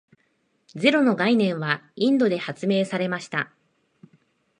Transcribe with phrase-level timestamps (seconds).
[0.75, 3.51] ゼロの概念はインドで発明されました。